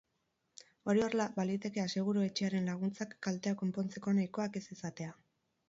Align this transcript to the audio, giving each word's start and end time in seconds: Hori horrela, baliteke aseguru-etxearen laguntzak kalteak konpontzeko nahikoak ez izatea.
Hori 0.93 1.03
horrela, 1.07 1.27
baliteke 1.35 1.83
aseguru-etxearen 1.83 2.71
laguntzak 2.71 3.15
kalteak 3.29 3.63
konpontzeko 3.63 4.17
nahikoak 4.21 4.61
ez 4.63 4.67
izatea. 4.79 5.17